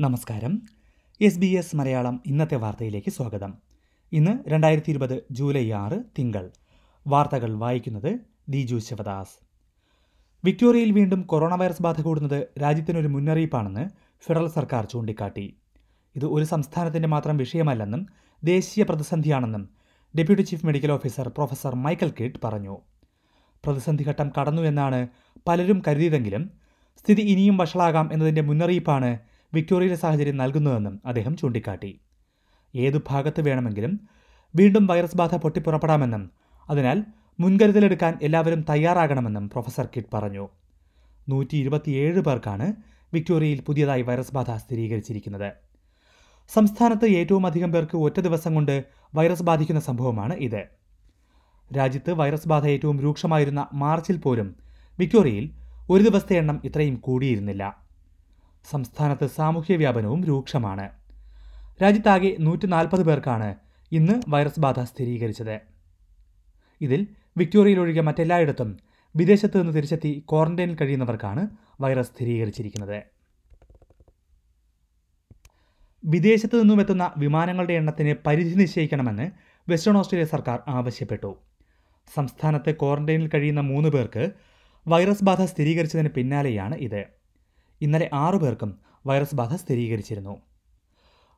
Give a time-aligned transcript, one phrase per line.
[0.00, 0.62] നമസ്കാരം.
[1.20, 3.54] S B S Malayalam ഇന്നത്തെ വാർത്തയിലേക്ക് സ്വാഗതം.
[4.12, 6.50] ഇന്ന് രണ്ടായിരത്തി ഇരുപത് ജൂലൈ ആറ് തിങ്കൾ.
[7.06, 8.18] വാർത്തകൾ വായിക്കുന്നത്
[8.48, 9.49] ദിജു ശിവദാസ്.
[10.44, 13.82] വിക്ടോറിയയിൽ വീണ്ടും കൊറോണ വൈറസ് ബാധ കൂടുന്നത് രാജ്യത്തിനൊരു മുന്നറിയിപ്പാണെന്ന്
[14.26, 15.44] ഫെഡറൽ സർക്കാർ ചൂണ്ടിക്കാട്ടി.
[16.16, 18.06] ഇത് ഒരു സംസ്ഥാനത്തിന്റെ മാത്രം വിഷയമല്ലെന്നും
[18.44, 19.64] ദേശീയ പ്രതിസന്ധിയാണെന്നും
[20.16, 22.76] deputy chief medical officer professor Michael Kidd പറഞ്ഞു.
[23.64, 25.00] പ്രതിസന്ധി ഘട്ടം കടന്നു എന്നാണ്
[25.48, 26.44] പലരും കരുതിയതെങ്കിലും
[27.00, 29.18] സ്ഥിതി ഇനിയും വഷളാകാം എന്നതിന്റെ മുന്നറിയിപ്പാണ്
[29.54, 31.92] വിക്ടോറിയയിലെ സാഹചര്യം നൽകുന്നതെന്നും അദ്ദേഹം ചൂണ്ടിക്കാട്ടി.
[32.74, 33.92] ഏതു ഭാഗത്ത് വേണമെങ്കിലും
[34.54, 36.30] വീണ്ടും വൈറസ് ബാധ പൊട്ടിപ്പുറപ്പെടാമെന്നും
[36.70, 36.98] അതിനാൽ
[37.40, 40.48] മുൻകരുതലെടുക്കാൻ എല്ലാവരും തയ്യാറാകണമെന്നും പ്രൊഫസർ കിറ്റ് പറഞ്ഞു.
[41.28, 42.72] നൂറ്റി ഇരുപത്തിയേഴ് പേർക്കാണ്
[43.14, 45.52] വിക്ടോറിയയിൽ പുതിയതായി വൈറസ് ബാധ സ്ഥിരീകരിച്ചിരിക്കുന്നത്.
[46.48, 50.66] സംസ്ഥാനത്ത് ഏറ്റവും അധികം പേർക്ക് ഒറ്റ ദിവസം കൊണ്ട് വൈറസ് ബാധിക്കുന്ന സംഭവമാണ് ഇത്.
[51.76, 54.56] രാജ്യത്ത് വൈറസ് ബാധ ഏറ്റവും രൂക്ഷമായിരുന്ന മാർച്ചിൽ പോലും
[54.98, 55.50] വിക്ടോറിയയിൽ
[55.90, 57.84] ഒരു ദിവസത്തെ എണ്ണം ഇത്രയും കൂടിയിരുന്നില്ല.
[58.70, 60.90] സംസ്ഥാനത്ത് സാമൂഹ്യ വ്യാപനവും രൂക്ഷമാണ്.
[61.82, 63.54] രാജ്യത്താകെ നൂറ്റി നാൽപ്പത് പേർക്കാണ്
[63.92, 65.60] ഇന്ന് വൈറസ് ബാധ സ്ഥിരീകരിച്ചത്.
[66.80, 67.06] ഇതിൽ
[67.40, 68.70] വിക്ടോറിയയിലൊഴികെ മറ്റെല്ലായിടത്തും
[69.16, 71.42] വിദേശത്ത് നിന്ന് തിരിച്ചെത്തി ക്വാറന്റൈനിൽ കഴിയുന്നവർക്കാണ്
[71.80, 72.98] വൈറസ് സ്ഥിരീകരിച്ചിരിക്കുന്നത്.
[76.04, 79.26] വിദേശത്ത് നിന്നും എത്തുന്ന വിമാനങ്ങളുടെ എണ്ണത്തിന് പരിധി നിശ്ചയിക്കണമെന്ന്
[79.68, 81.30] വെസ്റ്റേൺ ഓസ്ട്രേലിയ സർക്കാർ ആവശ്യപ്പെട്ടു.
[82.14, 84.24] സംസ്ഥാനത്ത് ക്വാറന്റൈനിൽ കഴിയുന്ന മൂന്ന് പേർക്ക്
[84.86, 87.02] വൈറസ് ബാധ സ്ഥിരീകരിച്ചതിന് പിന്നാലെയാണ് ഇത്.
[87.80, 88.70] ഇന്നലെ ആറു പേർക്കും
[89.06, 90.34] വൈറസ് ബാധ സ്ഥിരീകരിച്ചിരുന്നു.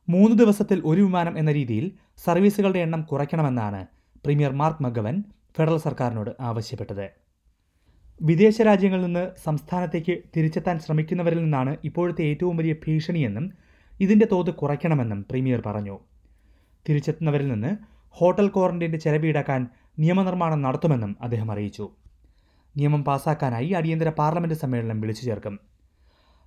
[0.09, 1.85] മൂന്ന് ദിവസത്തിൽ ഒരു വിമാനം എന്ന രീതിയിൽ
[2.25, 3.81] സർവീസുകളുടെ എണ്ണം കുറയ്ക്കണമെന്നാണ്
[4.25, 5.23] പ്രീമിയർ മാർക്ക് മഗവൻ
[5.57, 7.09] ഫെഡറൽ സർക്കാരിനോട് ആവശ്യപ്പെട്ടത്.
[8.21, 13.51] വിദേശ രാജ്യങ്ങളിൽ നിന്ന് സംസ്ഥാനത്തേക്ക് തിരിച്ചെത്താൻ ശ്രമിക്കുന്നവരിൽ നിന്നാണ് ഇപ്പോഴത്തെ ഏറ്റവും വലിയ ഭീഷണിയെന്നും
[13.99, 15.99] ഇതിന്റെ തോത് കുറയ്ക്കണമെന്നും പ്രീമിയർ പറഞ്ഞു.
[16.89, 17.77] തിരിച്ചെത്തുന്നവരിൽ നിന്ന്
[18.09, 19.67] ഹോട്ടൽ ക്വാറന്റൈന്റെ ചെലവീടാക്കാൻ
[19.99, 21.89] നിയമനിർമ്മാണം നടത്തുമെന്നും അദ്ദേഹം അറിയിച്ചു.
[22.77, 25.59] നിയമം പാസാക്കാനായി അടിയന്തര പാർലമെന്റ് സമ്മേളനം വിളിച്ചു ചേർക്കും.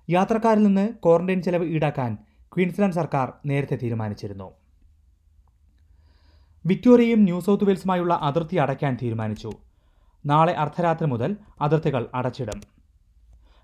[0.09, 2.17] യാത്രക്കാരിൽ നിന്ന് ക്വാറന്റൈൻ ചെലവ് ഈടാക്കാൻ
[2.55, 4.51] ക്വീൻസ്ലാൻഡ് സർക്കാർ നേരത്തെ തീരുമാനിച്ചിരുന്നു.
[6.69, 9.51] വിക്ടോറിയയും ന്യൂ സൗത്ത് വെയിൽസുമായുള്ള അതിർത്തി അടയ്ക്കാൻ തീരുമാനിച്ചു.
[10.25, 12.59] നാളെ അർദ്ധരാത്രി മുതൽ അതിർത്തികൾ അടച്ചിടും.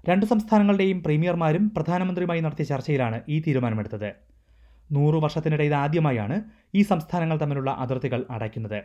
[0.09, 4.09] രണ്ട് സംസ്ഥാനങ്ങളുടെയും പ്രീമിയർമാരും പ്രധാനമന്ത്രിയുമായി നടത്തിയ ചർച്ചയിലാണ് ഈ തീരുമാനമെടുത്തത്.
[4.91, 6.37] നൂറു വർഷത്തിനിടെ ഇതാദ്യമായാണ്
[6.75, 8.79] ഈ സംസ്ഥാനങ്ങൾ തമ്മിലുള്ള അതിർത്തികൾ അടയ്ക്കുന്നത്.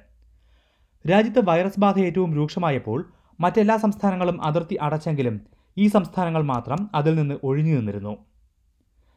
[1.11, 3.01] രാജ്യത്ത് വൈറസ് ബാധ ഏറ്റവും രൂക്ഷമായപ്പോൾ
[3.41, 5.37] മറ്റെല്ലാ സംസ്ഥാനങ്ങളും അതിർത്തി അടച്ചെങ്കിലും
[5.77, 8.15] ഈ സംസ്ഥാനങ്ങൾ മാത്രം അതിൽ നിന്ന് ഒഴിഞ്ഞു നിന്നിരുന്നു.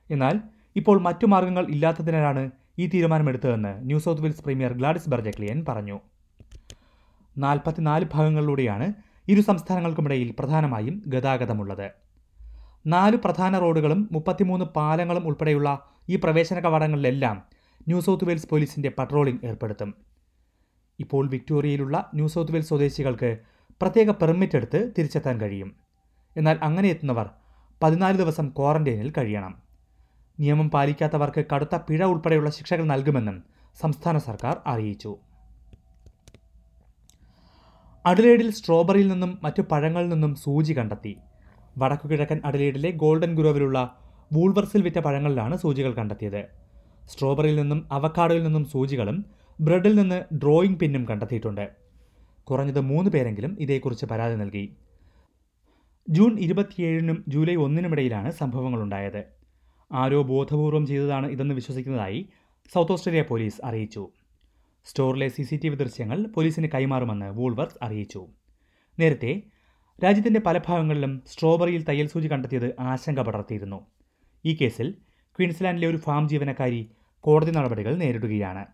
[0.09, 0.35] എന്നാൽ
[0.75, 2.43] ഇപ്പോൾ മറ്റു മാർഗങ്ങൾ ഇല്ലാത്തതിനാലാണ്
[2.79, 5.99] ഈ തീരുമാനമെടുത്തതെന്ന് New South Wales premier Gladys Berejiklian പറഞ്ഞു.
[7.37, 8.93] നാൽപ്പത്തിനാല് ഭാഗങ്ങളിലൂടെയാണ്
[9.27, 11.91] ഇരു സംസ്ഥാനങ്ങൾക്കുമിടയിൽ പ്രധാനമായും ഗതാഗതമുള്ളത്.
[12.87, 17.43] നാല് പ്രധാന റോഡുകളും മുപ്പത്തിമൂന്ന് പാലങ്ങളും ഉൾപ്പെടെയുള്ള ഈ പ്രവേശന കവാടങ്ങളിലെല്ലാം
[17.87, 19.93] ന്യൂ സൗത്ത് വെയിൽസ് പോലീസിന്റെ പട്രോളിംഗ് ഏർപ്പെടുത്തും.
[20.99, 23.37] ഇപ്പോൾ വിക്ടോറിയയിലുള്ള ന്യൂ സൗത്ത് വെയിൽസ് സ്വദേശികൾക്ക്
[23.81, 25.75] പ്രത്യേക പെർമിറ്റ് എടുത്ത് തിരിച്ചെത്താൻ കഴിയും.
[26.37, 27.29] എന്നാൽ അങ്ങനെ എത്തുന്നവർ
[27.83, 29.70] പതിനാല് ദിവസം ക്വാറന്റൈനിൽ കഴിയണം.
[30.41, 33.43] നിയമം പാലിക്കാത്തവർക്ക് കടുത്ത പിഴ ഉൾപ്പെടെയുള്ള ശിക്ഷകൾ നൽകുമെന്നും
[33.81, 35.17] സംസ്ഥാന സർക്കാർ അറിയിച്ചു.
[38.05, 41.17] അഡലേഡിൽ സ്ട്രോബെറിയിൽ നിന്നും മറ്റു പഴങ്ങളിൽ നിന്നും സൂചി കണ്ടെത്തി.
[41.77, 43.97] വടക്കുകിഴക്കൻ അഡലേഡിലെ ഗോൾഡൻ ഗ്രോവിലുള്ള
[44.33, 46.41] വൂൾവർസിൽ വിറ്റ പഴങ്ങളിലാണ് സൂചികൾ കണ്ടെത്തിയത്.
[47.05, 49.25] സ്ട്രോബെറിയിൽ നിന്നും അവക്കാഡോയിൽ നിന്നും സൂചികളും
[49.61, 51.69] ബ്രെഡിൽ നിന്ന് ഡ്രോയിങ് പിന്നും കണ്ടെത്തിയിട്ടുണ്ട്.
[52.43, 54.75] കുറഞ്ഞത് മൂന്ന് പേരെങ്കിലും ഇതേക്കുറിച്ച് പരാതി നൽകി.
[56.09, 59.40] June ഇരുപത്തിയേഴിനും July ഒന്നിനുമിടയിലാണ് സംഭവങ്ങളുണ്ടായത്.
[59.93, 62.29] ആരോ ബോധപൂർവം ചെയ്തതാണ് ഇതെന്ന് വിശ്വസിക്കുന്നതായി
[62.73, 64.09] സൗത്ത് ഓസ്ട്രേലിയ പോലീസ് അറിയിച്ചു.
[64.85, 68.27] സ്റ്റോറിലെ സി സി ടി വി ദൃശ്യങ്ങൾ പോലീസിന് കൈമാറുമെന്ന് വൂൾവർത്ത് അറിയിച്ചു.
[68.99, 69.41] നേരത്തെ
[70.03, 73.85] രാജ്യത്തിന്റെ പല ഭാഗങ്ങളിലും സ്ട്രോബറിയിൽ തയ്യൽ സൂചി കണ്ടെത്തിയത് ആശങ്ക പടർത്തിയിരുന്നു.
[74.45, 74.91] ഈ കേസിൽ
[75.37, 78.65] ക്വീൻസ്ലാൻഡിലെ ഒരു ഫാം ജീവനക്കാരി കോടതി നടപടികൾ നേരിടുകയാണ്.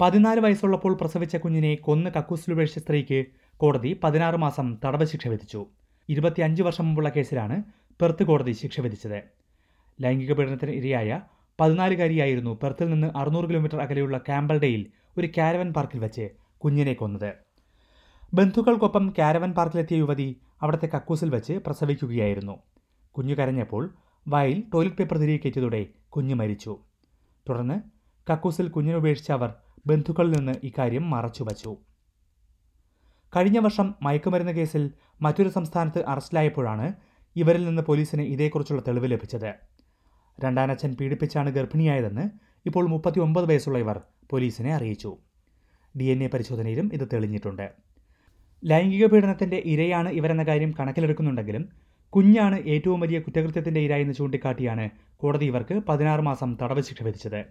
[0.00, 3.24] പതിനാല് വയസ്സുള്ളപ്പോൾ പ്രസവിച്ച കുഞ്ഞിനെ കൊന്ന് കക്കൂസിലുപേക്ഷിച്ച സ്ത്രീക്ക്
[3.56, 5.66] കോടതി പതിനാറ് മാസം തടവ് ശിക്ഷ വിധിച്ചു.
[6.08, 7.62] ഇരുപത്തിയഞ്ച് വർഷം മുമ്പുള്ള കേസിലാണ്
[8.02, 9.20] പെർത്ത് കോടതി ശിക്ഷ വിധിച്ചത്.
[10.00, 11.20] ലൈംഗിക പീഡനത്തിന് ഇരയായ
[11.60, 14.82] പതിനാലുകാരിയായിരുന്നു പെർത്തിൽ നിന്ന് അറുന്നൂറ് കിലോമീറ്റർ അകലെയുള്ള ക്യാമ്പൽഡേയിൽ
[15.18, 16.24] ഒരു കാരവൻ പാർക്കിൽ വെച്ച്
[16.58, 17.30] കുഞ്ഞിനെ കൊന്നത്.
[18.34, 22.56] ബന്ധുക്കൾക്കൊപ്പം കാരവൻ പാർക്കിലെത്തിയ യുവതി അവിടുത്തെ കക്കൂസിൽ വെച്ച് പ്രസവിക്കുകയായിരുന്നു.
[23.14, 23.94] കുഞ്ഞു കരഞ്ഞപ്പോൾ
[24.28, 26.78] വായിൽ ടോയ്ലറ്റ് പേപ്പർ തിരികെ കയറ്റിയതോടെ കുഞ്ഞ് മരിച്ചു.
[27.48, 27.76] തുടർന്ന്
[28.26, 29.50] കക്കൂസിൽ കുഞ്ഞിനെ ഉപേക്ഷിച്ച അവർ
[29.86, 31.72] ബന്ധുക്കളിൽ നിന്ന് ഇക്കാര്യം മറച്ചുവച്ചു
[33.36, 34.90] കഴിഞ്ഞ വർഷം മയക്കുമരുന്ന് കേസിൽ
[35.22, 36.86] മറ്റൊരു സംസ്ഥാനത്ത് അറസ്റ്റിലായപ്പോഴാണ്
[37.36, 39.54] ഇവരിൽ നിന്ന് പോലീസിന് ഇതേക്കുറിച്ചുള്ള തെളിവ് ലഭിച്ചത്.
[40.44, 42.30] രണ്ടാനച്ഛൻ പീഡിപ്പിച്ചാണ് ഗർഭിണിയായതെന്ന്
[42.66, 44.00] ഇപ്പോൾ മുപ്പത്തി ഒമ്പത് വയസ്സുള്ള ഇവർ
[44.30, 45.16] പോലീസിനെ അറിയിച്ചു.
[45.98, 47.72] ഡി എൻ എ പരിശോധനയിലും ഇത് തെളിഞ്ഞിട്ടുണ്ട്.
[48.64, 51.68] ലൈംഗിക പീഡനത്തിന്റെ ഇരയാണ് ഇവരെന്ന കാര്യം കണക്കിലെടുക്കുന്നുണ്ടെങ്കിലും
[52.10, 57.44] കുഞ്ഞാണ് ഏറ്റവും വലിയ കുറ്റകൃത്യത്തിന്റെ ഇരയെന്ന് ചൂണ്ടിക്കാട്ടിയാണ് കോടതി ഇവർക്ക് പതിനാറ് മാസം തടവ് ശിക്ഷ വിധിച്ചത്.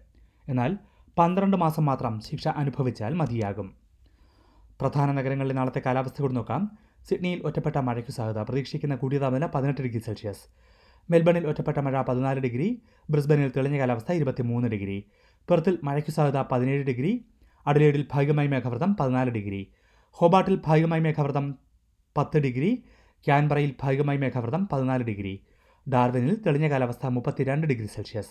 [0.49, 0.77] എന്നാൽ
[1.17, 3.73] പന്ത്രണ്ട് മാസം മാത്രം ശിക്ഷ അനുഭവിച്ചാൽ മതിയാകും.
[4.81, 6.77] പ്രധാന നഗരങ്ങളിലെ നാളത്തെ കാലാവസ്ഥ കൂടി നോക്കാം.
[7.09, 8.43] സിഡ്നിയിൽ ഒറ്റപ്പെട്ട മഴയ്ക്ക് സാധ്യത.
[8.43, 10.39] പ്രതീക്ഷിക്കുന്ന കൂടിയ താപനില പതിനെട്ട് ഡിഗ്രി സെൽഷ്യസ്.
[11.11, 15.07] മെൽബണിൽ ഒറ്റപ്പെട്ട മഴ പതിനാല് ഡിഗ്രി ബ്രിസ്ബനിൽ തെളിഞ്ഞ കാലാവസ്ഥ ഇരുപത്തിമൂന്ന് ഡിഗ്രി.
[15.49, 17.25] പെർത്തിൽ മഴയ്ക്ക് സാധ്യത പതിനേഴ് ഡിഗ്രി
[17.67, 19.71] അഡലേഡിൽ ഭാഗികമായി മേഘവ്രതം പതിനാല് ഡിഗ്രി.
[20.11, 21.55] ഹോബാട്ടിൽ ഭാഗികമായി മേഘവ്രതം
[22.17, 22.83] പത്ത് ഡിഗ്രി
[23.25, 25.45] ക്യാൻബറയിൽ ഭാഗികമായി മേഘവ്രതം പതിനാല് ഡിഗ്രി.
[25.93, 28.29] ഡാർവിനിൽ തെളിഞ്ഞ കാലാവസ്ഥ മുപ്പത്തിരണ്ട് degree Celsius.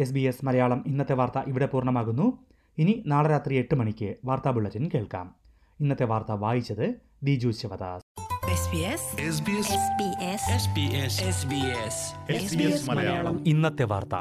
[0.00, 2.38] S B S Malayalam ഇന്നത്തെ വാർത്ത ഇവിടെ പൂർണമാകുന്നു.
[2.78, 5.34] ഇനി നാളെ രാത്രി എട്ട് മണിക്ക് വാർത്താ ബുള്ളറ്റിൻ കേൾക്കാം.
[5.80, 6.94] ഇന്നത്തെ വാർത്ത വായിച്ചത്
[7.24, 8.22] Diju Sivadas.
[8.60, 9.02] SBS
[9.34, 11.96] SBS SBS SBS SBS
[12.42, 13.44] SBS Malayalam.
[13.46, 14.14] ഇന്നത്തെ വാർത്ത.